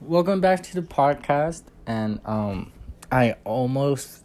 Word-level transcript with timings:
Welcome 0.00 0.42
back 0.42 0.62
to 0.64 0.74
the 0.74 0.82
podcast, 0.82 1.62
and 1.86 2.20
um, 2.26 2.70
I 3.10 3.36
almost 3.44 4.24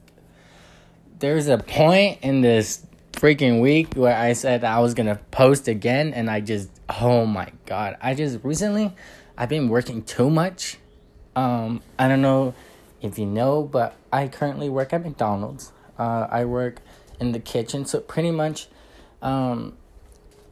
there's 1.19 1.47
a 1.47 1.59
point 1.59 2.19
in 2.21 2.41
this 2.41 2.85
freaking 3.13 3.61
week 3.61 3.93
where 3.93 4.13
I 4.13 4.33
said 4.33 4.65
I 4.65 4.81
was 4.81 4.93
gonna 4.93 5.21
post 5.31 5.69
again, 5.69 6.13
and 6.13 6.29
I 6.29 6.41
just 6.41 6.69
oh 6.89 7.25
my 7.25 7.53
god, 7.65 7.95
I 8.01 8.15
just 8.15 8.43
recently 8.43 8.93
I've 9.37 9.47
been 9.47 9.69
working 9.69 10.03
too 10.03 10.29
much. 10.29 10.77
Um, 11.37 11.81
I 11.97 12.09
don't 12.09 12.21
know 12.21 12.53
if 13.01 13.17
you 13.17 13.27
know, 13.27 13.63
but 13.63 13.95
I 14.11 14.27
currently 14.27 14.67
work 14.67 14.91
at 14.91 15.05
McDonald's. 15.05 15.71
Uh, 15.97 16.27
I 16.29 16.45
work 16.45 16.79
in 17.19 17.31
the 17.31 17.39
kitchen, 17.39 17.85
so 17.85 17.99
pretty 17.99 18.31
much, 18.31 18.67
um, 19.21 19.77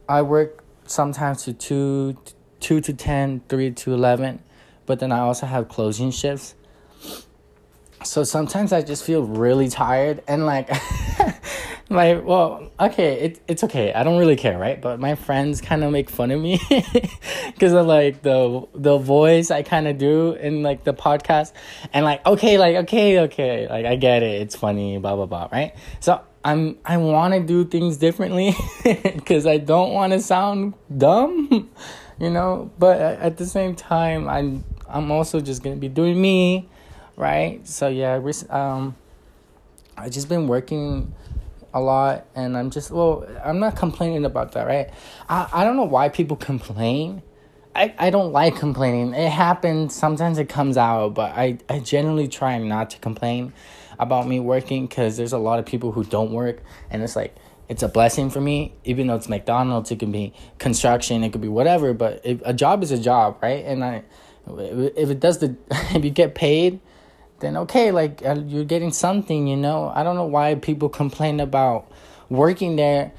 I 0.08 0.22
work 0.22 0.62
sometimes 0.86 1.44
to 1.44 1.52
two, 1.52 2.16
two 2.60 2.80
to 2.80 2.92
ten, 2.92 3.42
three 3.48 3.70
to 3.70 3.92
eleven 3.92 4.40
but 4.86 5.00
then 5.00 5.12
I 5.12 5.20
also 5.20 5.46
have 5.46 5.68
closing 5.68 6.10
shifts. 6.10 6.54
So 8.04 8.24
sometimes 8.24 8.72
I 8.72 8.82
just 8.82 9.04
feel 9.04 9.22
really 9.22 9.68
tired 9.68 10.22
and 10.26 10.44
like 10.44 10.68
like 11.94 12.24
well 12.24 12.70
okay 12.78 13.20
it, 13.20 13.40
it's 13.48 13.64
okay. 13.64 13.92
I 13.92 14.02
don't 14.02 14.18
really 14.18 14.36
care 14.36 14.58
right? 14.58 14.80
But 14.80 15.00
my 15.00 15.14
friends 15.14 15.60
kind 15.60 15.84
of 15.84 15.92
make 15.92 16.10
fun 16.10 16.30
of 16.30 16.40
me 16.40 16.60
because 17.46 17.72
of 17.72 17.86
like 17.86 18.22
the 18.22 18.66
the 18.74 18.98
voice 18.98 19.50
i 19.50 19.62
kind 19.62 19.88
of 19.88 19.98
do 19.98 20.32
in 20.32 20.62
like 20.62 20.84
the 20.84 20.94
podcast. 20.94 21.52
And 21.92 22.04
like 22.04 22.24
okay 22.26 22.58
like 22.58 22.76
okay 22.84 23.20
okay 23.20 23.68
like 23.68 23.86
i 23.86 23.96
get 23.96 24.22
it. 24.22 24.42
It's 24.42 24.56
funny 24.56 24.98
blah 24.98 25.16
blah 25.16 25.26
blah 25.26 25.48
right? 25.52 25.74
So 26.00 26.20
i'm 26.44 26.76
i 26.84 26.96
want 26.96 27.34
to 27.34 27.40
do 27.40 27.64
things 27.64 27.98
differently 27.98 28.52
because 28.82 29.46
i 29.46 29.58
don't 29.58 29.92
want 29.92 30.12
to 30.12 30.18
sound 30.18 30.74
dumb 30.98 31.70
you 32.18 32.30
know? 32.30 32.68
But 32.80 33.00
at 33.00 33.36
the 33.36 33.46
same 33.46 33.76
time 33.76 34.28
i'm 34.28 34.64
I'm 34.92 35.10
also 35.10 35.40
just 35.40 35.62
gonna 35.62 35.76
be 35.76 35.88
doing 35.88 36.20
me, 36.20 36.68
right? 37.16 37.66
So 37.66 37.88
yeah, 37.88 38.20
um, 38.50 38.94
I 39.96 40.08
just 40.10 40.28
been 40.28 40.46
working 40.46 41.14
a 41.74 41.80
lot, 41.80 42.26
and 42.34 42.56
I'm 42.56 42.70
just 42.70 42.90
well, 42.90 43.26
I'm 43.44 43.58
not 43.58 43.76
complaining 43.76 44.24
about 44.24 44.52
that, 44.52 44.66
right? 44.66 44.90
I 45.28 45.48
I 45.52 45.64
don't 45.64 45.76
know 45.76 45.84
why 45.84 46.08
people 46.08 46.36
complain. 46.36 47.22
I, 47.74 47.94
I 47.98 48.10
don't 48.10 48.32
like 48.32 48.56
complaining. 48.56 49.14
It 49.14 49.30
happens. 49.30 49.94
Sometimes 49.94 50.38
it 50.38 50.46
comes 50.48 50.76
out, 50.76 51.14
but 51.14 51.32
I, 51.32 51.56
I 51.70 51.78
generally 51.78 52.28
try 52.28 52.58
not 52.58 52.90
to 52.90 52.98
complain 52.98 53.54
about 53.98 54.28
me 54.28 54.40
working 54.40 54.86
because 54.86 55.16
there's 55.16 55.32
a 55.32 55.38
lot 55.38 55.58
of 55.58 55.64
people 55.64 55.92
who 55.92 56.04
don't 56.04 56.32
work, 56.32 56.62
and 56.90 57.02
it's 57.02 57.16
like 57.16 57.34
it's 57.68 57.82
a 57.82 57.88
blessing 57.88 58.28
for 58.28 58.40
me. 58.40 58.74
Even 58.84 59.06
though 59.06 59.16
it's 59.16 59.28
McDonald's, 59.28 59.90
it 59.90 59.98
can 59.98 60.12
be 60.12 60.34
construction, 60.58 61.24
it 61.24 61.32
could 61.32 61.40
be 61.40 61.48
whatever. 61.48 61.94
But 61.94 62.20
if, 62.24 62.42
a 62.44 62.52
job 62.52 62.82
is 62.82 62.90
a 62.90 62.98
job, 62.98 63.38
right? 63.40 63.64
And 63.64 63.82
I 63.82 64.02
if 64.46 65.08
it 65.10 65.20
does 65.20 65.38
the 65.38 65.56
if 65.70 66.04
you 66.04 66.10
get 66.10 66.34
paid 66.34 66.80
then 67.42 67.56
okay 67.58 67.90
like 67.90 68.24
uh, 68.24 68.36
you're 68.46 68.64
getting 68.64 68.92
something 68.92 69.46
you 69.46 69.56
know? 69.56 69.92
I 69.94 70.02
don't 70.02 70.16
know 70.16 70.24
why 70.24 70.54
people 70.54 70.88
complain 70.88 71.40
about 71.40 71.90
working 72.30 72.76
there. 72.76 73.12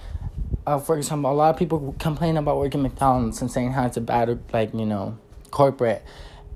Uh, 0.66 0.80
for 0.80 0.98
example 0.98 1.32
a 1.32 1.34
lot 1.34 1.52
of 1.52 1.58
people 1.58 1.96
complain 2.00 2.38
about 2.38 2.58
working 2.58 2.82
mcdonald's 2.82 3.42
and 3.42 3.52
saying 3.52 3.74
how 3.74 3.86
it's 3.86 3.98
a 3.98 4.02
bad 4.02 4.40
like 4.52 4.74
you 4.74 4.86
know 4.86 5.18
corporate. 5.52 6.04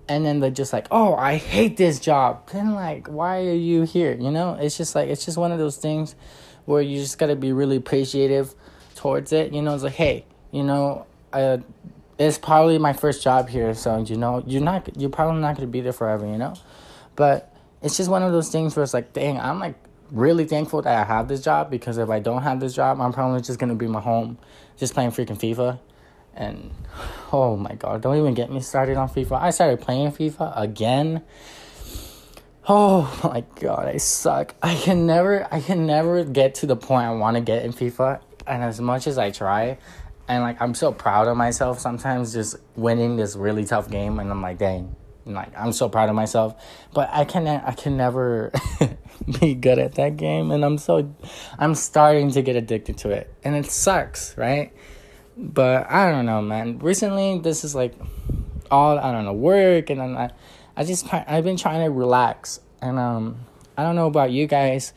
And 0.10 0.26
then 0.26 0.40
they're 0.40 0.50
just 0.50 0.74
like 0.74 0.88
oh 0.90 1.14
i 1.14 1.36
hate 1.36 1.78
this 1.78 2.00
job. 2.00 2.50
Then 2.50 2.74
like 2.74 3.08
why 3.08 3.46
are 3.46 3.54
you 3.54 3.84
here? 3.84 4.18
You 4.20 4.32
know? 4.32 4.58
It's 4.60 4.78
just 4.78 4.96
like 4.96 5.10
it's 5.10 5.24
just 5.24 5.38
one 5.38 5.52
of 5.52 5.60
those 5.60 5.78
things 5.78 6.16
where 6.66 6.82
you 6.82 7.00
just 7.00 7.18
got 7.18 7.28
to 7.28 7.36
be 7.36 7.54
really 7.54 7.78
appreciative 7.78 8.56
towards 8.96 9.32
it. 9.32 9.54
You 9.54 9.62
know 9.62 9.76
it's 9.76 9.84
like 9.84 9.94
hey 9.94 10.26
you 10.52 10.64
know 10.64 11.06
uh, 11.34 11.58
it's 12.18 12.38
probably 12.38 12.78
my 12.80 12.94
first 12.94 13.24
job 13.24 13.48
here, 13.50 13.74
so 13.74 14.04
you 14.04 14.18
know, 14.18 14.44
you're 14.48 14.62
not 14.62 15.00
you're 15.00 15.10
probably 15.10 15.42
not 15.42 15.56
gonna 15.56 15.68
be 15.68 15.82
there 15.82 15.94
forever, 15.94 16.26
you 16.26 16.38
know? 16.38 16.56
But 17.16 17.54
it's 17.82 17.98
just 17.98 18.10
one 18.10 18.24
of 18.24 18.32
those 18.32 18.50
things 18.50 18.76
where 18.76 18.84
it's 18.84 18.94
like, 18.94 19.14
dang, 19.14 19.40
I'm 19.40 19.60
like 19.60 19.76
really 20.12 20.46
thankful 20.46 20.82
that 20.82 20.98
I 20.98 21.04
have 21.04 21.28
this 21.28 21.42
job 21.42 21.70
because 21.70 21.98
if 21.98 22.10
I 22.10 22.20
don't 22.20 22.42
have 22.44 22.60
this 22.60 22.74
job, 22.74 23.00
I'm 23.00 23.14
probably 23.14 23.42
just 23.42 23.60
gonna 23.60 23.76
be 23.76 23.88
my 23.88 24.02
home 24.02 24.38
just 24.78 24.94
playing 24.94 25.12
freaking 25.12 25.40
FIFA. 25.40 25.80
And 26.34 26.72
oh 27.32 27.56
my 27.58 27.76
god, 27.76 28.02
don't 28.02 28.18
even 28.18 28.34
get 28.34 28.52
me 28.52 28.62
started 28.62 28.98
on 28.98 29.10
FIFA. 29.10 29.42
I 29.42 29.50
started 29.50 29.82
playing 29.82 30.12
FIFA 30.12 30.60
again. 30.60 31.24
Oh 32.70 33.20
my 33.24 33.44
god, 33.60 33.88
I 33.88 33.98
suck. 33.98 34.56
I 34.62 34.76
can 34.76 35.06
never 35.06 35.48
I 35.54 35.62
can 35.62 35.86
never 35.86 36.24
get 36.24 36.56
to 36.56 36.66
the 36.66 36.76
point 36.76 37.06
I 37.06 37.12
want 37.12 37.36
to 37.36 37.42
get 37.42 37.64
in 37.64 37.74
FIFA. 37.74 38.22
And 38.46 38.64
as 38.64 38.80
much 38.80 39.08
as 39.08 39.18
I 39.18 39.32
try, 39.32 39.78
and 40.28 40.44
like 40.44 40.62
I'm 40.62 40.74
so 40.74 40.92
proud 40.92 41.28
of 41.28 41.38
myself 41.38 41.80
sometimes 41.80 42.34
just 42.34 42.58
winning 42.76 43.16
this 43.16 43.36
really 43.36 43.66
tough 43.66 43.90
game 43.90 44.20
and 44.20 44.30
I'm 44.30 44.42
like 44.42 44.58
dang 44.58 44.96
like 45.34 45.58
I'm 45.58 45.72
so 45.72 45.90
proud 45.90 46.10
of 46.10 46.16
myself. 46.16 46.56
But 46.94 47.10
I 47.12 47.26
can 47.26 47.48
I 47.48 47.72
can 47.72 47.98
never 47.98 48.52
be 49.40 49.56
good 49.56 49.80
at 49.80 49.96
that 49.96 50.18
game 50.18 50.52
and 50.52 50.64
I'm 50.64 50.78
so 50.78 51.14
I'm 51.58 51.76
starting 51.76 52.32
to 52.32 52.42
get 52.42 52.56
addicted 52.56 52.98
to 53.00 53.10
it. 53.10 53.34
And 53.44 53.56
it 53.56 53.66
sucks 53.66 54.38
right? 54.38 54.74
But 55.36 55.90
I 55.90 56.12
don't 56.12 56.26
know 56.26 56.42
man. 56.42 56.80
Recently 56.80 57.40
this 57.40 57.64
is 57.64 57.76
like 57.76 57.94
all 58.72 58.98
I 58.98 59.12
don't 59.12 59.26
know 59.26 59.34
work 59.34 59.90
and 59.90 60.02
I 60.02 60.32
I 60.76 60.84
just 60.84 61.12
I've 61.14 61.44
been 61.44 61.58
trying 61.58 61.84
to 61.84 61.92
relax. 61.92 62.60
And 62.82 63.00
um 63.00 63.40
I 63.78 63.84
don't 63.84 63.96
know 63.96 64.08
about 64.08 64.32
you 64.32 64.48
guys. 64.48 64.94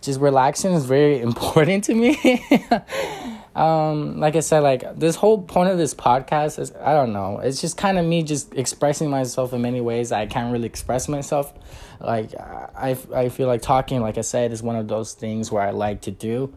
Just 0.00 0.20
relaxing 0.20 0.72
is 0.72 0.84
very 0.84 1.20
important 1.28 1.84
to 1.84 1.94
me 1.94 2.44
um 3.54 4.18
like 4.18 4.34
i 4.34 4.40
said 4.40 4.60
like 4.60 4.98
this 4.98 5.14
whole 5.14 5.40
point 5.40 5.70
of 5.70 5.78
this 5.78 5.94
podcast 5.94 6.58
is 6.58 6.72
i 6.80 6.92
don't 6.92 7.12
know 7.12 7.38
it's 7.38 7.60
just 7.60 7.76
kind 7.76 7.98
of 7.98 8.04
me 8.04 8.22
just 8.22 8.52
expressing 8.54 9.08
myself 9.08 9.52
in 9.52 9.62
many 9.62 9.80
ways 9.80 10.10
i 10.10 10.26
can't 10.26 10.52
really 10.52 10.66
express 10.66 11.08
myself. 11.08 11.52
Like 12.00 12.34
i 12.34 12.96
i 13.14 13.28
feel 13.28 13.46
like 13.46 13.62
talking 13.62 14.00
like 14.00 14.18
i 14.18 14.22
said 14.22 14.50
is 14.50 14.62
one 14.62 14.76
of 14.76 14.88
those 14.88 15.14
things 15.14 15.52
where 15.52 15.62
i 15.62 15.70
like 15.70 16.02
to 16.02 16.10
do. 16.10 16.52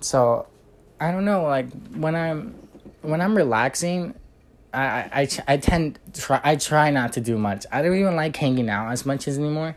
So 0.00 0.46
i 0.98 1.10
don't 1.10 1.26
know 1.26 1.42
like 1.42 1.70
when 1.90 2.16
i'm 2.16 2.54
when 3.02 3.20
i'm 3.20 3.36
relaxing 3.36 4.14
I, 4.72 5.10
I, 5.22 5.28
I 5.48 5.56
tend 5.56 5.98
try 6.14 6.40
I 6.44 6.56
try 6.56 6.90
not 6.90 7.14
to 7.14 7.20
do 7.20 7.36
much. 7.36 7.66
I 7.72 7.82
don't 7.82 7.96
even 7.96 8.14
like 8.14 8.36
hanging 8.36 8.70
out 8.70 8.92
as 8.92 9.04
much 9.04 9.26
as 9.26 9.36
anymore, 9.36 9.76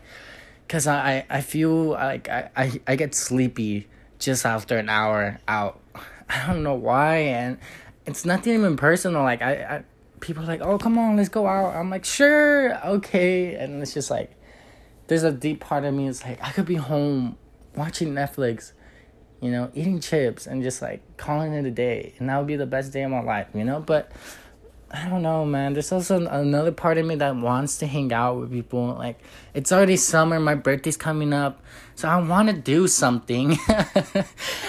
cause 0.68 0.86
I, 0.86 1.26
I 1.28 1.40
feel 1.40 1.72
like 1.90 2.28
I, 2.28 2.50
I, 2.56 2.80
I 2.86 2.96
get 2.96 3.14
sleepy 3.14 3.88
just 4.18 4.46
after 4.46 4.78
an 4.78 4.88
hour 4.88 5.40
out 5.48 5.80
I 6.28 6.46
don't 6.46 6.62
know 6.62 6.74
why, 6.74 7.16
and 7.16 7.58
it's 8.06 8.24
nothing 8.24 8.54
even 8.54 8.76
personal. 8.76 9.22
Like 9.22 9.42
I, 9.42 9.52
I 9.52 9.84
people 10.20 10.42
are 10.42 10.46
like, 10.46 10.62
oh 10.62 10.78
come 10.78 10.98
on, 10.98 11.16
let's 11.16 11.28
go 11.28 11.46
out. 11.46 11.74
I'm 11.74 11.90
like, 11.90 12.04
sure, 12.04 12.78
okay, 12.86 13.54
and 13.54 13.82
it's 13.82 13.94
just 13.94 14.10
like, 14.10 14.32
there's 15.06 15.22
a 15.22 15.32
deep 15.32 15.60
part 15.60 15.84
of 15.84 15.94
me. 15.94 16.08
It's 16.08 16.24
like 16.24 16.42
I 16.42 16.50
could 16.50 16.66
be 16.66 16.76
home 16.76 17.36
watching 17.76 18.14
Netflix, 18.14 18.72
you 19.40 19.50
know, 19.50 19.70
eating 19.74 20.00
chips 20.00 20.46
and 20.46 20.62
just 20.62 20.80
like 20.80 21.02
calling 21.16 21.52
it 21.52 21.64
a 21.66 21.70
day, 21.70 22.14
and 22.18 22.28
that 22.28 22.38
would 22.38 22.46
be 22.46 22.56
the 22.56 22.66
best 22.66 22.92
day 22.92 23.02
of 23.02 23.10
my 23.10 23.22
life, 23.22 23.48
you 23.54 23.64
know. 23.64 23.80
But 23.80 24.10
I 24.94 25.08
don't 25.08 25.22
know, 25.22 25.44
man. 25.44 25.72
There's 25.72 25.90
also 25.90 26.24
another 26.24 26.70
part 26.70 26.98
of 26.98 27.06
me 27.06 27.16
that 27.16 27.34
wants 27.34 27.78
to 27.78 27.86
hang 27.86 28.12
out 28.12 28.38
with 28.38 28.52
people. 28.52 28.94
Like, 28.94 29.18
it's 29.52 29.72
already 29.72 29.96
summer, 29.96 30.38
my 30.38 30.54
birthday's 30.54 30.96
coming 30.96 31.32
up, 31.32 31.60
so 31.96 32.08
I 32.08 32.20
want 32.20 32.48
to 32.48 32.54
do 32.54 32.86
something. 32.86 33.58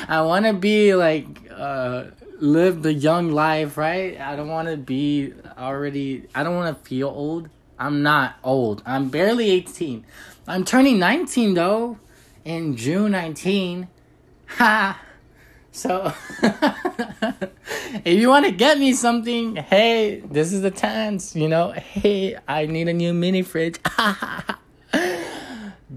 I 0.08 0.22
want 0.22 0.46
to 0.46 0.54
be 0.54 0.96
like, 0.96 1.28
uh, 1.56 2.12
live 2.40 2.84
the 2.84 2.94
young 2.94 3.32
life, 3.32 3.78
right? 3.78 4.20
I 4.20 4.36
don't 4.36 4.50
want 4.50 4.68
to 4.68 4.78
be 4.78 5.34
already, 5.58 6.28
I 6.36 6.44
don't 6.44 6.56
want 6.56 6.78
to 6.78 6.84
feel 6.88 7.08
old. 7.08 7.50
I'm 7.78 8.04
not 8.04 8.38
old. 8.44 8.82
I'm 8.86 9.10
barely 9.10 9.50
18. 9.52 10.06
I'm 10.48 10.64
turning 10.64 11.00
19 11.00 11.54
though, 11.54 11.98
in 12.44 12.78
June 12.78 13.12
19. 13.12 13.88
Ha! 14.58 15.02
So, 15.72 16.14
if 16.42 18.06
you 18.06 18.30
want 18.30 18.46
to 18.46 18.52
get 18.52 18.80
me 18.80 18.94
something, 18.94 19.58
hey, 19.58 20.22
this 20.22 20.54
is 20.54 20.62
the 20.62 20.72
chance, 20.72 21.36
you 21.36 21.50
know. 21.50 21.72
Hey, 21.72 22.38
I 22.48 22.66
need 22.66 22.88
a 22.88 22.94
new 22.94 23.14
mini 23.14 23.42
fridge. 23.42 23.78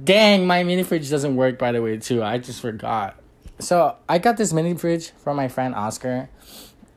Dang, 0.05 0.49
my 0.49 0.65
mini 0.65 0.83
fridge 0.83 1.09
doesn't 1.09 1.37
work, 1.37 1.61
by 1.61 1.71
the 1.71 1.81
way, 1.81 1.97
too. 1.97 2.25
I 2.25 2.39
just 2.39 2.61
forgot. 2.61 3.21
So, 3.61 3.97
I 4.09 4.19
got 4.19 4.37
this 4.37 4.53
mini 4.53 4.75
fridge 4.75 5.11
from 5.11 5.37
my 5.37 5.49
friend 5.49 5.75
Oscar, 5.75 6.29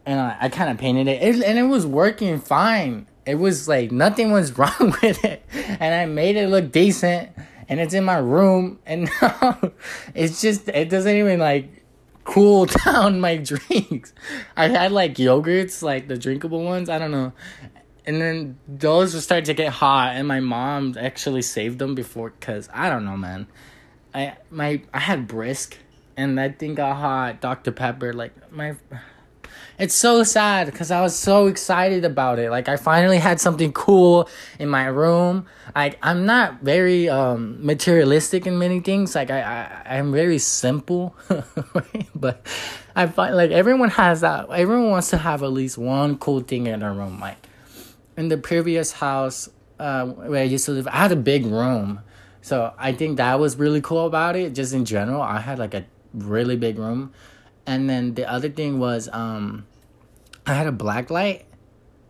and 0.06 0.20
I, 0.20 0.38
I 0.42 0.50
kind 0.50 0.70
of 0.70 0.78
painted 0.78 1.08
it, 1.08 1.22
it, 1.22 1.44
and 1.44 1.58
it 1.58 1.64
was 1.64 1.86
working 1.86 2.40
fine. 2.40 3.08
It 3.26 3.36
was 3.36 3.68
like 3.68 3.92
nothing 3.92 4.32
was 4.32 4.58
wrong 4.58 4.96
with 5.02 5.24
it, 5.24 5.44
and 5.54 5.94
I 5.94 6.06
made 6.06 6.36
it 6.38 6.50
look 6.50 6.72
decent, 6.72 7.30
and 7.68 7.80
it's 7.80 7.94
in 7.94 8.04
my 8.04 8.18
room, 8.18 8.80
and 8.86 9.10
now 9.22 9.72
it's 10.14 10.42
just, 10.42 10.70
it 10.70 10.90
doesn't 10.90 11.16
even 11.16 11.40
like 11.40 11.82
cool 12.24 12.66
down 12.86 13.20
my 13.20 13.38
drinks. 13.38 14.14
I 14.56 14.68
had 14.68 14.92
like 14.92 15.16
yogurts, 15.16 15.82
like 15.82 16.08
the 16.08 16.18
drinkable 16.18 16.64
ones. 16.64 16.90
I 16.90 16.98
don't 16.98 17.12
know. 17.12 17.34
And 18.06 18.20
then 18.20 18.58
those 18.68 19.14
would 19.14 19.24
start 19.24 19.46
to 19.46 19.54
get 19.54 19.72
hot, 19.74 20.16
and 20.16 20.28
my 20.28 20.40
mom 20.40 20.96
actually 21.00 21.44
saved 21.44 21.80
them 21.80 21.94
before. 21.94 22.32
Cause 22.40 22.68
I 22.74 22.90
don't 22.90 23.06
know, 23.06 23.18
man. 23.18 23.48
I 24.14 24.38
my 24.50 24.82
I 24.94 25.00
had 25.00 25.28
brisk 25.28 25.78
and 26.22 26.38
that 26.38 26.60
thing 26.60 26.80
I 26.80 26.94
had 26.94 27.40
Dr 27.40 27.72
Pepper. 27.72 28.14
Like 28.14 28.52
my, 28.52 28.76
it's 29.80 29.96
so 29.96 30.24
sad 30.24 30.68
because 30.68 30.92
I 30.92 31.02
was 31.02 31.18
so 31.18 31.48
excited 31.48 32.06
about 32.06 32.38
it. 32.38 32.52
Like 32.52 32.70
I 32.70 32.78
finally 32.78 33.18
had 33.18 33.42
something 33.42 33.74
cool 33.74 34.30
in 34.60 34.70
my 34.70 34.86
room. 34.86 35.48
Like 35.76 35.98
I'm 36.04 36.26
not 36.26 36.62
very 36.62 37.10
um 37.10 37.66
materialistic 37.66 38.46
in 38.46 38.60
many 38.60 38.80
things. 38.80 39.16
Like 39.16 39.32
I, 39.32 39.42
I 39.42 39.98
I'm 39.98 40.12
very 40.12 40.38
simple, 40.38 41.16
but 42.16 42.46
I 42.96 43.08
find 43.08 43.36
like 43.36 43.52
everyone 43.52 43.90
has 43.90 44.22
that. 44.22 44.50
Everyone 44.52 44.92
wants 44.92 45.10
to 45.10 45.18
have 45.18 45.42
at 45.42 45.52
least 45.52 45.78
one 45.78 46.18
cool 46.20 46.42
thing 46.42 46.68
in 46.68 46.82
their 46.82 46.94
room. 46.94 47.20
Like 47.20 47.38
in 48.16 48.30
the 48.30 48.38
previous 48.38 48.92
house 48.92 49.50
uh, 49.80 50.06
where 50.06 50.42
I 50.42 50.46
used 50.46 50.66
to 50.66 50.72
live, 50.72 50.88
I 50.88 50.98
had 50.98 51.12
a 51.12 51.16
big 51.16 51.48
room. 51.48 52.02
So 52.44 52.74
I 52.78 52.92
think 52.94 53.18
that 53.18 53.40
was 53.40 53.56
really 53.56 53.82
cool 53.82 54.08
about 54.08 54.36
it. 54.36 54.54
Just 54.54 54.74
in 54.74 54.86
general, 54.86 55.22
I 55.22 55.40
had 55.40 55.60
like 55.60 55.74
a 55.74 55.86
really 56.14 56.56
big 56.56 56.78
room, 56.78 57.14
and 57.66 57.90
then 57.90 58.14
the 58.14 58.30
other 58.30 58.50
thing 58.50 58.80
was 58.80 59.10
um, 59.12 59.66
I 60.46 60.54
had 60.54 60.68
a 60.68 60.72
black 60.72 61.10
light 61.10 61.46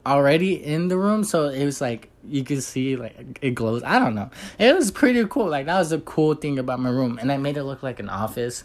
already 0.06 0.64
in 0.64 0.88
the 0.88 0.98
room, 0.98 1.24
so 1.24 1.50
it 1.50 1.66
was 1.66 1.82
like 1.82 2.10
you 2.28 2.44
could 2.44 2.64
see 2.64 2.96
like 2.96 3.40
it 3.42 3.56
glows. 3.56 3.84
I 3.84 4.00
don't 4.00 4.16
know. 4.16 4.30
It 4.60 4.76
was 4.76 4.92
pretty 4.92 5.26
cool. 5.28 5.50
Like 5.50 5.66
that 5.66 5.80
was 5.80 5.92
a 5.92 6.00
cool 6.00 6.34
thing 6.36 6.60
about 6.60 6.80
my 6.80 6.90
room, 6.90 7.20
and 7.20 7.32
I 7.32 7.38
made 7.38 7.58
it 7.58 7.64
look 7.64 7.84
like 7.84 8.00
an 8.00 8.10
office, 8.10 8.64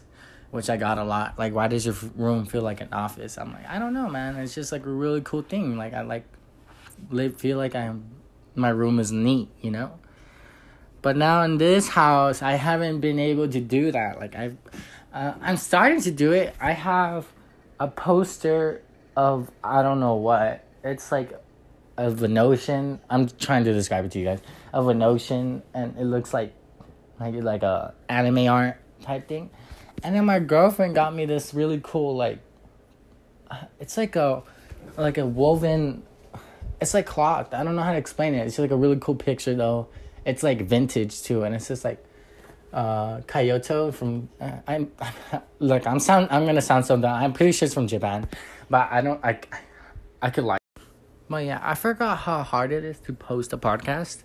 which 0.51 0.71
I 0.71 0.77
got 0.77 0.99
a 0.99 1.05
lot. 1.05 1.39
Like, 1.39 1.55
why 1.55 1.69
does 1.69 1.87
your 1.87 1.95
room 2.17 2.47
feel 2.47 2.63
like 2.63 2.81
an 2.81 2.93
office? 2.93 3.39
I'm 3.39 3.53
like, 3.53 3.69
I 3.69 3.79
don't 3.79 3.95
know, 3.95 4.09
man. 4.09 4.37
It's 4.37 4.55
just 4.55 4.73
like 4.73 4.87
a 4.87 4.91
really 4.91 5.21
cool 5.21 5.43
thing. 5.43 5.77
Like 5.77 5.95
I 5.95 6.03
like 6.03 6.25
live 7.11 7.37
feel 7.37 7.59
like 7.59 7.75
I'm 7.75 8.05
my 8.55 8.71
room 8.71 8.99
is 8.99 9.13
neat, 9.13 9.49
you 9.61 9.71
know. 9.71 9.99
But 11.03 11.17
now 11.17 11.43
in 11.43 11.59
this 11.59 11.89
house, 11.89 12.43
I 12.43 12.53
haven't 12.53 13.01
been 13.01 13.19
able 13.19 13.49
to 13.49 13.61
do 13.61 13.93
that. 13.93 14.19
Like 14.19 14.35
I've, 14.35 14.57
uh, 15.17 15.33
I'm 15.41 15.57
starting 15.57 16.03
to 16.03 16.11
do 16.11 16.33
it. 16.33 16.55
I 16.61 16.73
have 16.73 17.27
a 17.81 17.89
poster 17.89 18.83
of 19.17 19.51
I 19.65 19.83
don't 19.83 19.99
know 19.99 20.17
what. 20.17 20.63
It's 20.85 21.11
like 21.11 21.33
of 21.97 22.23
an 22.23 22.37
ocean. 22.37 23.01
I'm 23.09 23.27
trying 23.27 23.65
to 23.65 23.73
describe 23.73 24.05
it 24.05 24.13
to 24.13 24.19
you 24.19 24.27
guys. 24.27 24.41
Of 24.75 24.89
an 24.89 25.03
ocean, 25.03 25.63
and 25.73 25.97
it 25.97 26.05
looks 26.05 26.35
like 26.35 26.53
like 27.19 27.35
like 27.35 27.63
a 27.63 27.95
anime 28.11 28.47
art 28.47 28.77
type 29.01 29.27
thing. 29.27 29.49
And 30.05 30.15
then 30.15 30.27
my 30.27 30.39
girlfriend 30.39 30.95
got 30.95 31.15
me 31.15 31.25
this 31.25 31.55
really 31.55 31.81
cool 31.83 32.15
like. 32.15 32.41
It's 33.81 33.97
like 33.97 34.17
a, 34.17 34.43
like 34.99 35.17
a 35.17 35.25
woven. 35.25 36.03
It's 36.79 36.93
like 36.93 37.07
cloth. 37.07 37.55
I 37.55 37.65
don't 37.65 37.75
know 37.75 37.83
how 37.83 37.93
to 37.93 37.99
explain 37.99 38.35
it. 38.35 38.47
It's 38.47 38.59
like 38.59 38.71
a 38.71 38.77
really 38.77 38.99
cool 39.01 39.15
picture 39.15 39.55
though. 39.55 39.89
It's 40.27 40.43
like 40.43 40.61
vintage 40.61 41.23
too, 41.23 41.45
and 41.45 41.55
it's 41.55 41.69
just 41.69 41.87
like 41.87 42.05
uh 42.77 43.23
Kyoto 43.23 43.91
from 43.91 44.29
uh, 44.39 44.53
I'm 44.69 44.93
look 45.59 45.87
I'm 45.87 45.99
sound 45.99 46.29
I'm 46.31 46.45
gonna 46.45 46.61
sound 46.61 46.85
so 46.85 46.97
dumb. 46.97 47.15
I'm 47.15 47.33
pretty 47.33 47.53
sure 47.53 47.67
it's 47.67 47.75
from 47.75 47.89
Japan, 47.89 48.29
but 48.69 48.89
I 48.93 49.01
don't 49.01 49.19
I 49.25 49.41
I 50.21 50.31
could 50.31 50.45
like. 50.45 50.61
But 51.29 51.47
yeah, 51.47 51.59
I 51.63 51.75
forgot 51.75 52.19
how 52.19 52.43
hard 52.43 52.73
it 52.73 52.85
is 52.85 53.01
to 53.01 53.15
post 53.15 53.53
a 53.55 53.59
podcast. 53.59 54.25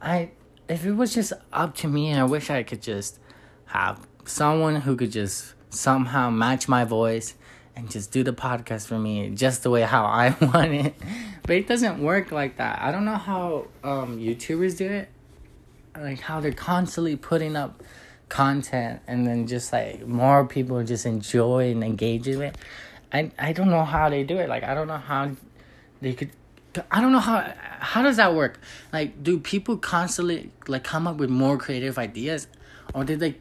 I 0.00 0.30
if 0.68 0.86
it 0.86 0.92
was 0.92 1.14
just 1.14 1.34
up 1.52 1.76
to 1.76 1.88
me, 1.88 2.14
I 2.14 2.24
wish 2.24 2.48
I 2.48 2.62
could 2.62 2.80
just 2.80 3.20
have 3.66 4.08
someone 4.24 4.76
who 4.76 4.96
could 4.96 5.12
just 5.12 5.54
somehow 5.68 6.30
match 6.30 6.66
my 6.66 6.84
voice 6.84 7.34
and 7.76 7.90
just 7.90 8.10
do 8.10 8.24
the 8.24 8.32
podcast 8.32 8.86
for 8.86 8.98
me 8.98 9.30
just 9.30 9.62
the 9.64 9.70
way 9.70 9.82
how 9.82 10.06
I 10.06 10.34
want 10.40 10.72
it. 10.72 10.94
But 11.42 11.56
it 11.56 11.68
doesn't 11.68 12.02
work 12.02 12.32
like 12.32 12.56
that. 12.56 12.80
I 12.80 12.90
don't 12.90 13.04
know 13.04 13.16
how 13.16 13.66
um 13.84 14.18
YouTubers 14.18 14.78
do 14.78 14.88
it 14.88 15.10
like 15.96 16.20
how 16.20 16.40
they're 16.40 16.52
constantly 16.52 17.16
putting 17.16 17.56
up 17.56 17.82
content 18.28 19.00
and 19.06 19.26
then 19.26 19.46
just 19.46 19.72
like 19.72 20.06
more 20.06 20.46
people 20.46 20.82
just 20.84 21.04
enjoy 21.04 21.70
and 21.70 21.82
engage 21.82 22.28
in 22.28 22.40
it. 22.42 22.56
I 23.12 23.30
I 23.38 23.52
don't 23.52 23.70
know 23.70 23.84
how 23.84 24.08
they 24.08 24.22
do 24.22 24.38
it. 24.38 24.48
Like 24.48 24.62
I 24.62 24.74
don't 24.74 24.86
know 24.86 24.96
how 24.98 25.32
they 26.00 26.14
could 26.14 26.30
I 26.90 27.00
don't 27.00 27.12
know 27.12 27.18
how 27.18 27.52
how 27.80 28.02
does 28.02 28.16
that 28.16 28.34
work? 28.34 28.60
Like 28.92 29.22
do 29.22 29.38
people 29.38 29.76
constantly 29.76 30.52
like 30.68 30.84
come 30.84 31.06
up 31.06 31.16
with 31.16 31.30
more 31.30 31.58
creative 31.58 31.98
ideas 31.98 32.46
or 32.94 33.04
did 33.04 33.20
they 33.20 33.36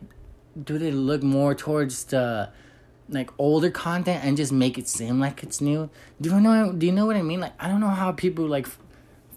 do 0.62 0.78
they 0.78 0.92
look 0.92 1.24
more 1.24 1.54
towards 1.54 2.06
the 2.06 2.50
like 3.10 3.32
older 3.38 3.72
content 3.72 4.24
and 4.24 4.38
just 4.38 4.52
make 4.52 4.78
it 4.78 4.88
seem 4.88 5.20
like 5.20 5.44
it's 5.44 5.62
new? 5.62 5.90
Do 6.20 6.32
you 6.32 6.40
know 6.40 6.74
do 6.74 6.86
you 6.88 6.92
know 6.92 7.06
what 7.06 7.16
I 7.16 7.22
mean? 7.22 7.40
Like 7.40 7.54
I 7.60 7.68
don't 7.68 7.80
know 7.80 7.90
how 7.90 8.12
people 8.12 8.48
like 8.48 8.68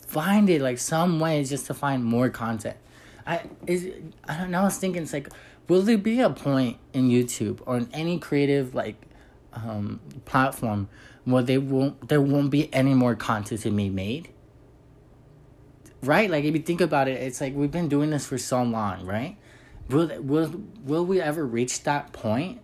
find 0.07 0.49
it 0.49 0.63
like 0.63 0.79
some 0.79 1.21
ways 1.21 1.51
just 1.51 1.67
to 1.67 1.75
find 1.75 2.03
more 2.05 2.31
content. 2.31 2.77
I 3.27 3.43
is 3.67 3.91
I 4.29 4.39
don't 4.39 4.51
know. 4.51 4.61
I 4.61 4.65
was 4.65 4.79
thinking 4.79 5.03
it's 5.03 5.13
like, 5.13 5.29
will 5.69 5.83
there 5.83 5.99
be 5.99 6.21
a 6.21 6.31
point 6.31 6.79
in 6.93 7.09
YouTube 7.09 7.61
or 7.67 7.77
in 7.77 7.89
any 7.93 8.19
creative 8.19 8.75
like 8.75 8.97
um 9.53 10.01
platform 10.25 10.89
where 11.25 11.43
they 11.43 11.59
won't 11.59 12.09
there 12.09 12.21
won't 12.21 12.51
be 12.51 12.73
any 12.73 12.95
more 12.95 13.15
content 13.15 13.61
to 13.63 13.71
be 13.71 13.89
made? 13.89 14.31
Right? 16.03 16.31
Like 16.31 16.45
if 16.45 16.55
you 16.55 16.63
think 16.63 16.81
about 16.81 17.09
it, 17.09 17.23
it's 17.23 17.41
like 17.41 17.55
we've 17.55 17.71
been 17.71 17.89
doing 17.89 18.11
this 18.11 18.27
for 18.27 18.39
so 18.39 18.63
long, 18.63 19.07
right? 19.07 19.37
Will 19.89 20.11
will 20.21 20.63
will 20.85 21.07
we 21.07 21.21
ever 21.21 21.47
reach 21.47 21.85
that 21.85 22.13
point? 22.13 22.61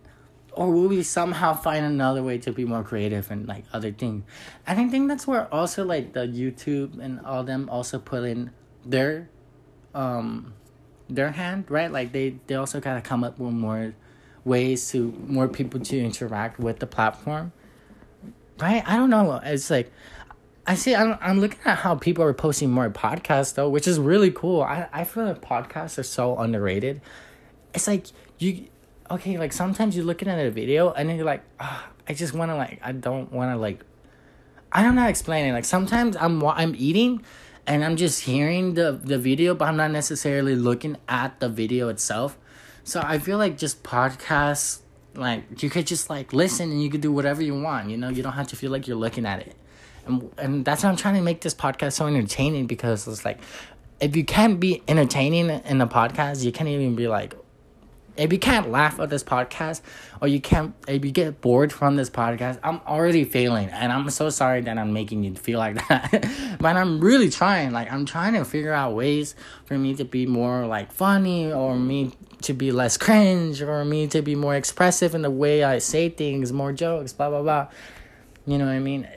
Or 0.51 0.71
will 0.71 0.89
we 0.89 1.03
somehow 1.03 1.53
find 1.53 1.85
another 1.85 2.21
way 2.21 2.37
to 2.39 2.51
be 2.51 2.65
more 2.65 2.83
creative 2.83 3.31
and 3.31 3.47
like 3.47 3.63
other 3.71 3.91
things? 3.91 4.25
And 4.67 4.79
I 4.79 4.89
think 4.89 5.07
that's 5.07 5.25
where 5.25 5.47
also 5.53 5.85
like 5.85 6.13
the 6.13 6.27
YouTube 6.27 6.99
and 6.99 7.21
all 7.25 7.43
them 7.43 7.69
also 7.69 7.97
put 7.99 8.23
in 8.23 8.51
their 8.83 9.29
um 9.93 10.53
their 11.09 11.31
hand 11.31 11.65
right? 11.69 11.91
Like 11.91 12.11
they 12.11 12.35
they 12.47 12.55
also 12.55 12.79
gotta 12.79 13.01
come 13.01 13.23
up 13.23 13.39
with 13.39 13.53
more 13.53 13.93
ways 14.45 14.89
to 14.91 15.13
more 15.27 15.47
people 15.47 15.79
to 15.79 15.99
interact 15.99 16.59
with 16.59 16.79
the 16.79 16.87
platform. 16.87 17.51
Right? 18.59 18.83
I 18.85 18.97
don't 18.97 19.09
know. 19.09 19.39
It's 19.43 19.69
like 19.69 19.91
i 20.67 20.75
see 20.75 20.93
i'm, 20.93 21.17
I'm 21.19 21.39
looking 21.39 21.59
at 21.65 21.79
how 21.79 21.95
people 21.95 22.23
are 22.23 22.33
posting 22.33 22.69
more 22.69 22.91
podcasts 22.91 23.55
though 23.55 23.69
which 23.69 23.87
is 23.87 23.97
really 23.99 24.29
cool. 24.29 24.61
I, 24.61 24.87
I 24.93 25.03
feel 25.03 25.25
like 25.25 25.41
podcasts 25.41 25.97
are 25.97 26.03
so 26.03 26.37
underrated. 26.37 27.01
It's 27.73 27.87
like 27.87 28.07
you 28.37 28.67
okay 29.09 29.37
like 29.37 29.53
sometimes 29.53 29.95
you're 29.95 30.05
looking 30.05 30.27
at 30.27 30.37
a 30.37 30.51
video 30.51 30.91
and 30.91 31.09
then 31.09 31.15
you're 31.15 31.25
like 31.25 31.43
oh, 31.59 31.87
i 32.07 32.13
just 32.13 32.33
want 32.33 32.51
to 32.51 32.55
like 32.55 32.79
i 32.83 32.91
don't 32.91 33.31
want 33.31 33.51
to 33.51 33.57
like 33.57 33.83
I 34.71 34.83
don't 34.83 34.93
know. 34.93 35.07
explaining 35.07 35.53
like 35.53 35.65
sometimes 35.65 36.15
i'm 36.15 36.43
i'm 36.45 36.75
eating 36.77 37.23
and 37.67 37.83
I'm 37.83 37.95
just 37.95 38.21
hearing 38.21 38.73
the 38.73 38.91
the 38.91 39.17
video, 39.17 39.53
but 39.55 39.67
I'm 39.67 39.77
not 39.77 39.91
necessarily 39.91 40.55
looking 40.55 40.97
at 41.07 41.39
the 41.39 41.49
video 41.49 41.89
itself. 41.89 42.37
So 42.83 43.01
I 43.03 43.19
feel 43.19 43.37
like 43.37 43.57
just 43.57 43.83
podcasts, 43.83 44.79
like 45.15 45.61
you 45.61 45.69
could 45.69 45.87
just 45.87 46.09
like 46.09 46.33
listen 46.33 46.71
and 46.71 46.81
you 46.81 46.89
could 46.89 47.01
do 47.01 47.11
whatever 47.11 47.43
you 47.43 47.59
want. 47.59 47.89
You 47.89 47.97
know, 47.97 48.09
you 48.09 48.23
don't 48.23 48.33
have 48.33 48.47
to 48.47 48.55
feel 48.55 48.71
like 48.71 48.87
you're 48.87 48.97
looking 48.97 49.25
at 49.25 49.39
it, 49.41 49.55
and 50.05 50.31
and 50.37 50.65
that's 50.65 50.83
why 50.83 50.89
I'm 50.89 50.95
trying 50.95 51.15
to 51.15 51.21
make 51.21 51.41
this 51.41 51.53
podcast 51.53 51.93
so 51.93 52.07
entertaining 52.07 52.67
because 52.67 53.07
it's 53.07 53.25
like, 53.25 53.39
if 53.99 54.15
you 54.15 54.23
can't 54.23 54.59
be 54.59 54.81
entertaining 54.87 55.49
in 55.49 55.81
a 55.81 55.87
podcast, 55.87 56.43
you 56.43 56.51
can't 56.51 56.69
even 56.69 56.95
be 56.95 57.07
like, 57.07 57.35
if 58.19 58.33
you 58.33 58.39
can't 58.39 58.69
laugh 58.69 58.99
at 58.99 59.09
this 59.09 59.23
podcast 59.23 59.81
or 60.21 60.27
you 60.27 60.41
can't 60.41 60.75
if 60.87 61.03
you 61.05 61.11
get 61.11 61.39
bored 61.41 61.71
from 61.71 61.95
this 61.95 62.09
podcast 62.09 62.59
i'm 62.63 62.81
already 62.85 63.23
failing 63.23 63.69
and 63.69 63.91
i'm 63.91 64.09
so 64.09 64.29
sorry 64.29 64.61
that 64.61 64.77
i'm 64.77 64.91
making 64.91 65.23
you 65.23 65.33
feel 65.35 65.57
like 65.57 65.75
that. 65.87 66.57
But 66.59 66.75
i'm 66.75 66.99
really 66.99 67.29
trying 67.29 67.71
like 67.71 67.91
i'm 67.91 68.05
trying 68.05 68.33
to 68.33 68.43
figure 68.43 68.73
out 68.73 68.93
ways 68.93 69.35
for 69.65 69.77
me 69.77 69.95
to 69.95 70.03
be 70.03 70.25
more 70.25 70.67
like 70.67 70.91
funny 70.91 71.51
or 71.51 71.77
me 71.77 72.11
to 72.41 72.53
be 72.53 72.71
less 72.71 72.97
cringe 72.97 73.61
or 73.61 73.83
me 73.85 74.07
to 74.07 74.21
be 74.21 74.35
more 74.35 74.55
expressive 74.55 75.15
in 75.15 75.21
the 75.21 75.31
way 75.31 75.63
i 75.63 75.77
say 75.77 76.09
things 76.09 76.51
more 76.51 76.73
jokes 76.73 77.13
blah 77.13 77.29
blah 77.29 77.41
blah. 77.41 77.67
You 78.45 78.57
know 78.57 78.65
what 78.65 78.71
i 78.71 78.79
mean? 78.79 79.07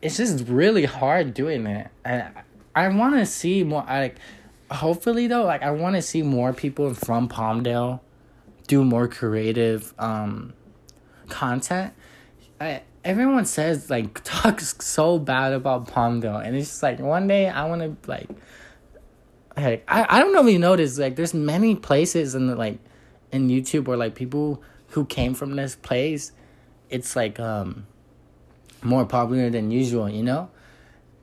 It's 0.00 0.18
just 0.18 0.46
really 0.46 0.84
hard 0.84 1.34
doing 1.34 1.66
it 1.66 1.88
and 2.04 2.28
i 2.74 2.88
want 2.88 3.16
to 3.16 3.26
see 3.26 3.64
more 3.64 3.82
like 3.82 4.16
hopefully 4.70 5.26
though 5.26 5.44
like 5.44 5.62
i 5.62 5.70
want 5.70 5.96
to 5.96 6.02
see 6.02 6.22
more 6.22 6.52
people 6.52 6.92
from 6.92 7.28
palmdale 7.28 8.00
do 8.66 8.84
more 8.84 9.08
creative 9.08 9.94
um 9.98 10.54
content. 11.28 11.92
I, 12.60 12.82
everyone 13.04 13.44
says 13.44 13.88
like 13.90 14.20
talks 14.24 14.74
so 14.84 15.18
bad 15.18 15.52
about 15.52 15.88
Palmdale, 15.88 16.44
and 16.44 16.56
it's 16.56 16.68
just 16.68 16.82
like 16.82 16.98
one 16.98 17.26
day 17.26 17.48
I 17.48 17.66
want 17.66 17.82
to 17.82 18.10
like. 18.10 18.28
Hey, 19.56 19.82
I, 19.88 20.18
I 20.18 20.18
don't 20.20 20.34
know 20.34 20.46
if 20.46 20.52
you 20.52 20.58
noticed 20.58 20.98
like 20.98 21.16
there's 21.16 21.32
many 21.32 21.74
places 21.76 22.34
in 22.34 22.46
the 22.46 22.54
like 22.54 22.78
in 23.32 23.48
YouTube 23.48 23.86
where 23.86 23.96
like 23.96 24.14
people 24.14 24.62
who 24.88 25.06
came 25.06 25.34
from 25.34 25.56
this 25.56 25.76
place, 25.76 26.32
it's 26.90 27.16
like 27.16 27.40
um 27.40 27.86
more 28.82 29.06
popular 29.06 29.50
than 29.50 29.70
usual, 29.70 30.08
you 30.08 30.22
know? 30.22 30.50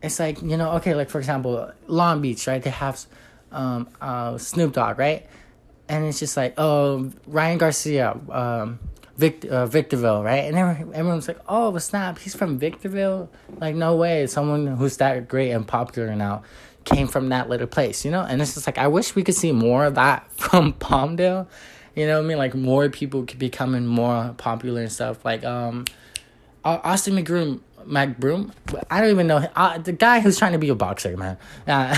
It's 0.01 0.19
like, 0.19 0.41
you 0.41 0.57
know, 0.57 0.71
okay, 0.73 0.95
like 0.95 1.09
for 1.09 1.19
example, 1.19 1.71
Long 1.88 2.21
Beach, 2.21 2.47
right? 2.47 2.62
They 2.62 2.71
have 2.71 3.05
um 3.51 3.88
uh 4.01 4.38
Snoop 4.38 4.73
Dogg, 4.73 4.97
right? 4.97 5.27
And 5.89 6.05
it's 6.05 6.19
just 6.19 6.37
like, 6.37 6.53
oh, 6.57 7.11
Ryan 7.27 7.57
Garcia, 7.57 8.17
um, 8.29 8.79
uh, 9.49 9.65
Victorville, 9.65 10.23
right? 10.23 10.45
And 10.45 10.57
everyone's 10.57 11.27
like, 11.27 11.39
oh, 11.47 11.77
snap, 11.77 12.19
he's 12.19 12.35
from 12.35 12.57
Victorville. 12.57 13.29
Like, 13.57 13.75
no 13.75 13.95
way, 13.95 14.27
someone 14.27 14.67
who's 14.67 14.97
that 14.97 15.27
great 15.27 15.51
and 15.51 15.67
popular 15.67 16.15
now 16.15 16.43
came 16.85 17.07
from 17.07 17.29
that 17.29 17.49
little 17.49 17.67
place, 17.67 18.03
you 18.03 18.11
know? 18.11 18.21
And 18.21 18.41
it's 18.41 18.55
just 18.55 18.67
like, 18.67 18.77
I 18.77 18.87
wish 18.87 19.15
we 19.15 19.23
could 19.23 19.35
see 19.35 19.51
more 19.51 19.85
of 19.85 19.95
that 19.95 20.29
from 20.35 20.73
Palmdale. 20.73 21.47
You 21.95 22.07
know 22.07 22.17
what 22.17 22.25
I 22.25 22.27
mean? 22.27 22.37
Like 22.37 22.55
more 22.55 22.89
people 22.89 23.23
could 23.23 23.37
becoming 23.37 23.85
more 23.85 24.33
popular 24.37 24.81
and 24.81 24.91
stuff. 24.91 25.23
Like 25.23 25.43
um, 25.43 25.85
Austin 26.65 27.15
McBroom, 27.15 27.59
McBroom. 27.85 28.51
I 28.89 29.01
don't 29.01 29.11
even 29.11 29.27
know 29.27 29.47
uh, 29.55 29.77
the 29.77 29.91
guy 29.91 30.19
who's 30.19 30.39
trying 30.39 30.53
to 30.53 30.57
be 30.57 30.69
a 30.69 30.75
boxer, 30.75 31.15
man. 31.15 31.37
Uh, 31.67 31.95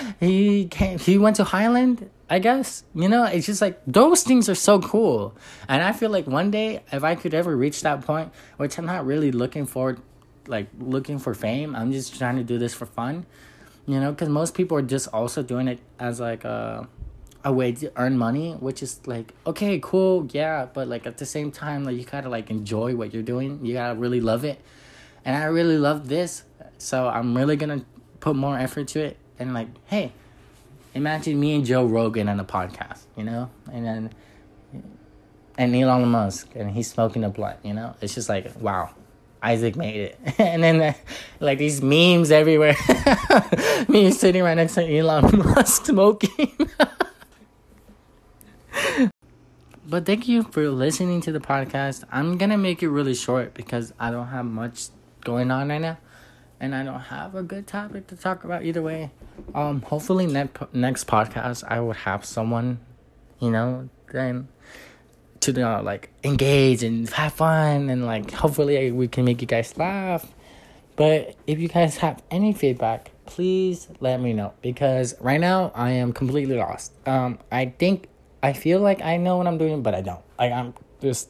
he 0.20 0.66
came. 0.66 1.00
He 1.00 1.18
went 1.18 1.36
to 1.36 1.44
Highland. 1.44 2.08
I 2.30 2.38
guess 2.40 2.84
you 2.94 3.08
know 3.08 3.24
it's 3.24 3.46
just 3.46 3.62
like 3.62 3.80
those 3.86 4.22
things 4.22 4.48
are 4.48 4.54
so 4.54 4.80
cool, 4.80 5.34
and 5.68 5.82
I 5.82 5.92
feel 5.92 6.10
like 6.10 6.26
one 6.26 6.50
day 6.50 6.82
if 6.92 7.02
I 7.02 7.14
could 7.14 7.32
ever 7.32 7.56
reach 7.56 7.82
that 7.82 8.02
point, 8.02 8.32
which 8.58 8.78
I'm 8.78 8.84
not 8.84 9.06
really 9.06 9.32
looking 9.32 9.64
for 9.64 9.96
like 10.46 10.68
looking 10.78 11.18
for 11.18 11.32
fame. 11.34 11.74
I'm 11.74 11.90
just 11.90 12.18
trying 12.18 12.36
to 12.36 12.44
do 12.44 12.58
this 12.58 12.74
for 12.74 12.84
fun, 12.84 13.24
you 13.86 13.98
know, 13.98 14.10
because 14.10 14.28
most 14.28 14.54
people 14.54 14.76
are 14.76 14.82
just 14.82 15.08
also 15.08 15.42
doing 15.42 15.68
it 15.68 15.80
as 15.98 16.20
like 16.20 16.44
a 16.44 16.86
a 17.44 17.52
way 17.52 17.72
to 17.72 17.90
earn 17.96 18.18
money, 18.18 18.52
which 18.52 18.82
is 18.82 19.00
like 19.06 19.32
okay, 19.46 19.78
cool, 19.82 20.28
yeah, 20.32 20.66
but 20.66 20.86
like 20.86 21.06
at 21.06 21.16
the 21.16 21.26
same 21.26 21.50
time, 21.50 21.84
like 21.84 21.96
you 21.96 22.04
gotta 22.04 22.28
like 22.28 22.50
enjoy 22.50 22.94
what 22.94 23.14
you're 23.14 23.22
doing. 23.22 23.64
You 23.64 23.72
gotta 23.72 23.94
really 23.94 24.20
love 24.20 24.44
it, 24.44 24.60
and 25.24 25.34
I 25.34 25.44
really 25.44 25.78
love 25.78 26.08
this, 26.08 26.42
so 26.76 27.08
I'm 27.08 27.34
really 27.34 27.56
gonna 27.56 27.86
put 28.20 28.36
more 28.36 28.58
effort 28.58 28.88
to 28.88 29.00
it. 29.00 29.16
And 29.38 29.54
like, 29.54 29.68
hey 29.86 30.12
imagine 30.94 31.38
me 31.38 31.54
and 31.54 31.64
Joe 31.64 31.84
Rogan 31.84 32.28
on 32.28 32.40
a 32.40 32.44
podcast, 32.44 33.02
you 33.16 33.24
know, 33.24 33.50
and 33.72 33.84
then 33.84 34.10
and 35.56 35.74
Elon 35.74 36.08
Musk 36.08 36.50
and 36.54 36.70
he's 36.70 36.90
smoking 36.90 37.24
a 37.24 37.28
blunt, 37.28 37.58
you 37.62 37.74
know. 37.74 37.94
It's 38.00 38.14
just 38.14 38.28
like 38.28 38.50
wow, 38.60 38.90
Isaac 39.42 39.76
made 39.76 39.96
it, 39.96 40.18
and 40.38 40.62
then 40.62 40.80
uh, 40.80 40.92
like 41.40 41.58
these 41.58 41.82
memes 41.82 42.30
everywhere. 42.30 42.76
me 43.88 44.10
sitting 44.10 44.42
right 44.42 44.54
next 44.54 44.74
to 44.74 44.98
Elon 44.98 45.38
Musk 45.54 45.86
smoking. 45.86 46.70
but 49.86 50.06
thank 50.06 50.28
you 50.28 50.42
for 50.42 50.68
listening 50.68 51.20
to 51.22 51.32
the 51.32 51.40
podcast. 51.40 52.04
I'm 52.10 52.38
gonna 52.38 52.58
make 52.58 52.82
it 52.82 52.88
really 52.88 53.14
short 53.14 53.54
because 53.54 53.92
I 53.98 54.10
don't 54.10 54.28
have 54.28 54.46
much 54.46 54.88
going 55.24 55.50
on 55.50 55.68
right 55.68 55.80
now 55.80 55.98
and 56.60 56.74
I 56.74 56.82
don't 56.82 57.00
have 57.00 57.34
a 57.34 57.42
good 57.42 57.66
topic 57.66 58.06
to 58.08 58.16
talk 58.16 58.44
about 58.44 58.64
either 58.64 58.82
way. 58.82 59.10
Um, 59.54 59.82
hopefully 59.82 60.26
next 60.26 60.62
next 60.72 61.06
podcast 61.06 61.64
I 61.66 61.80
would 61.80 61.96
have 61.96 62.24
someone, 62.24 62.80
you 63.40 63.50
know, 63.50 63.88
then 64.12 64.48
to 65.40 65.52
you 65.52 65.58
know, 65.58 65.80
like 65.82 66.10
engage 66.24 66.82
and 66.82 67.08
have 67.10 67.34
fun 67.34 67.88
and 67.88 68.06
like 68.06 68.30
hopefully 68.30 68.90
we 68.90 69.08
can 69.08 69.24
make 69.24 69.40
you 69.40 69.46
guys 69.46 69.76
laugh. 69.76 70.26
But 70.96 71.36
if 71.46 71.60
you 71.60 71.68
guys 71.68 71.98
have 71.98 72.22
any 72.30 72.52
feedback, 72.52 73.12
please 73.24 73.86
let 74.00 74.20
me 74.20 74.32
know 74.32 74.52
because 74.62 75.14
right 75.20 75.40
now 75.40 75.70
I 75.74 75.92
am 75.92 76.12
completely 76.12 76.56
lost. 76.56 76.92
Um, 77.06 77.38
I 77.52 77.66
think 77.78 78.08
I 78.42 78.52
feel 78.52 78.80
like 78.80 79.02
I 79.02 79.16
know 79.16 79.36
what 79.36 79.46
I'm 79.46 79.58
doing, 79.58 79.82
but 79.82 79.94
I 79.94 80.00
don't. 80.00 80.22
Like 80.38 80.52
I'm 80.52 80.74
just 81.00 81.28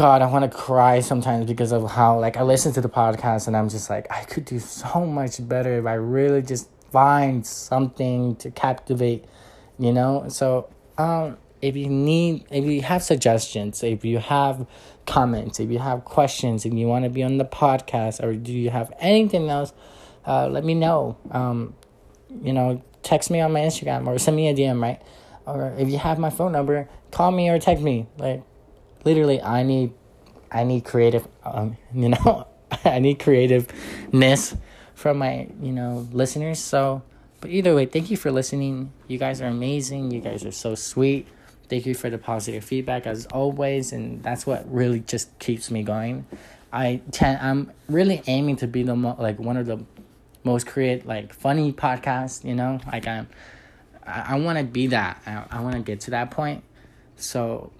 God, 0.00 0.22
I 0.22 0.26
want 0.28 0.50
to 0.50 0.58
cry 0.58 1.00
sometimes 1.00 1.44
because 1.44 1.72
of 1.72 1.90
how 1.90 2.18
like 2.18 2.38
I 2.38 2.42
listen 2.42 2.72
to 2.72 2.80
the 2.80 2.88
podcast 2.88 3.48
and 3.48 3.54
I'm 3.54 3.68
just 3.68 3.90
like 3.90 4.10
I 4.10 4.24
could 4.24 4.46
do 4.46 4.58
so 4.58 5.04
much 5.04 5.46
better 5.46 5.78
if 5.78 5.84
I 5.84 5.92
really 5.92 6.40
just 6.40 6.70
find 6.90 7.46
something 7.46 8.34
to 8.36 8.50
captivate, 8.50 9.26
you 9.78 9.92
know? 9.92 10.24
So, 10.30 10.70
um 10.96 11.36
if 11.60 11.76
you 11.76 11.90
need 11.90 12.46
if 12.50 12.64
you 12.64 12.80
have 12.80 13.02
suggestions, 13.02 13.82
if 13.82 14.02
you 14.02 14.20
have 14.20 14.66
comments, 15.04 15.60
if 15.60 15.70
you 15.70 15.80
have 15.80 16.06
questions 16.06 16.64
and 16.64 16.80
you 16.80 16.86
want 16.86 17.04
to 17.04 17.10
be 17.10 17.22
on 17.22 17.36
the 17.36 17.44
podcast 17.44 18.24
or 18.24 18.32
do 18.34 18.54
you 18.54 18.70
have 18.70 18.90
anything 19.00 19.50
else, 19.50 19.74
uh 20.26 20.48
let 20.48 20.64
me 20.64 20.72
know. 20.72 21.18
Um 21.30 21.74
you 22.42 22.54
know, 22.54 22.82
text 23.02 23.30
me 23.30 23.42
on 23.42 23.52
my 23.52 23.60
Instagram 23.60 24.06
or 24.06 24.18
send 24.18 24.34
me 24.34 24.48
a 24.48 24.54
DM, 24.54 24.80
right? 24.80 25.02
Or 25.44 25.74
if 25.76 25.90
you 25.90 25.98
have 25.98 26.18
my 26.18 26.30
phone 26.30 26.52
number, 26.52 26.88
call 27.10 27.30
me 27.32 27.50
or 27.50 27.58
text 27.58 27.84
me. 27.84 28.06
Like 28.16 28.44
literally 29.04 29.40
I 29.42 29.62
need 29.62 29.92
I 30.50 30.64
need 30.64 30.84
creative 30.84 31.26
um 31.44 31.76
you 31.94 32.10
know 32.10 32.46
I 32.84 32.98
need 32.98 33.18
creativeness 33.18 34.56
from 34.94 35.18
my 35.18 35.48
you 35.60 35.72
know 35.72 36.08
listeners. 36.12 36.58
So 36.58 37.02
but 37.40 37.50
either 37.50 37.74
way 37.74 37.86
thank 37.86 38.10
you 38.10 38.16
for 38.16 38.30
listening. 38.30 38.92
You 39.08 39.18
guys 39.18 39.40
are 39.40 39.46
amazing. 39.46 40.10
You 40.10 40.20
guys 40.20 40.44
are 40.44 40.52
so 40.52 40.74
sweet. 40.74 41.26
Thank 41.68 41.86
you 41.86 41.94
for 41.94 42.10
the 42.10 42.18
positive 42.18 42.64
feedback 42.64 43.06
as 43.06 43.26
always. 43.26 43.92
And 43.92 44.22
that's 44.22 44.46
what 44.46 44.70
really 44.72 45.00
just 45.00 45.38
keeps 45.38 45.70
me 45.70 45.82
going. 45.82 46.26
I 46.72 47.00
can 47.12 47.38
I'm 47.40 47.72
really 47.88 48.22
aiming 48.26 48.56
to 48.56 48.66
be 48.66 48.82
the 48.82 48.94
mo- 48.94 49.16
like 49.18 49.38
one 49.38 49.56
of 49.56 49.66
the 49.66 49.78
most 50.42 50.66
create 50.66 51.06
like 51.06 51.32
funny 51.32 51.72
podcasts 51.72 52.44
you 52.44 52.54
know? 52.54 52.80
Like 52.86 53.06
I'm 53.06 53.28
I, 54.06 54.34
I 54.34 54.38
want 54.38 54.58
to 54.58 54.64
be 54.64 54.88
that. 54.88 55.22
I, 55.26 55.44
I 55.50 55.60
want 55.60 55.74
to 55.76 55.82
get 55.82 56.00
to 56.02 56.10
that 56.12 56.30
point. 56.30 56.64
So 57.16 57.72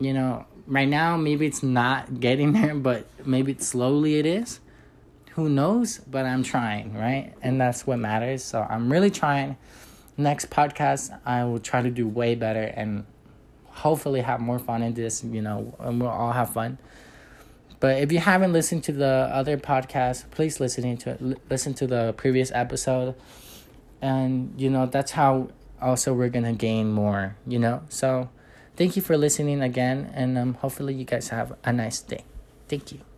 you 0.00 0.12
know 0.14 0.46
right 0.66 0.88
now 0.88 1.16
maybe 1.16 1.46
it's 1.46 1.62
not 1.62 2.20
getting 2.20 2.52
there 2.52 2.74
but 2.88 3.06
maybe 3.26 3.56
slowly 3.58 4.18
it 4.18 4.26
is. 4.26 4.60
Who 5.32 5.48
knows? 5.48 5.98
But 5.98 6.26
i'm 6.26 6.42
trying 6.42 6.94
right? 6.94 7.34
And 7.42 7.60
that's 7.60 7.86
what 7.86 7.98
matters. 7.98 8.42
So 8.42 8.66
i'm 8.68 8.90
really 8.90 9.10
trying. 9.10 9.56
Next 10.16 10.50
podcast 10.50 11.18
i 11.24 11.44
will 11.44 11.58
try 11.58 11.82
to 11.82 11.90
do 11.90 12.08
way 12.08 12.34
better 12.34 12.62
and 12.62 13.04
hopefully 13.66 14.20
have 14.20 14.40
more 14.40 14.58
fun 14.58 14.82
in 14.82 14.94
this 14.94 15.22
you 15.24 15.40
know 15.40 15.74
and 15.78 16.00
we'll 16.00 16.10
all 16.10 16.32
have 16.32 16.50
fun. 16.52 16.78
But 17.78 18.02
if 18.02 18.12
you 18.12 18.18
haven't 18.18 18.52
listened 18.52 18.84
to 18.84 18.92
the 18.92 19.28
other 19.32 19.56
podcast 19.56 20.30
please 20.30 20.60
listen 20.60 20.96
to 20.98 21.10
it 21.10 21.50
listen 21.50 21.74
to 21.74 21.86
the 21.86 22.14
previous 22.16 22.50
episode. 22.54 23.14
And 24.02 24.54
you 24.58 24.70
know 24.70 24.86
that's 24.86 25.12
how 25.12 25.48
also 25.80 26.12
we're 26.12 26.28
gonna 26.28 26.52
gain 26.52 26.92
more 26.92 27.36
you 27.46 27.58
know? 27.58 27.82
So 27.88 28.28
Thank 28.80 28.96
you 28.96 29.02
for 29.02 29.18
listening 29.18 29.60
again, 29.60 30.10
and 30.14 30.38
um, 30.38 30.54
hopefully, 30.54 30.94
you 30.94 31.04
guys 31.04 31.28
have 31.28 31.52
a 31.64 31.70
nice 31.70 32.00
day. 32.00 32.24
Thank 32.66 32.92
you. 32.92 33.09